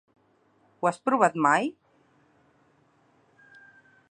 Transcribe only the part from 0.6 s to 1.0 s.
Ho has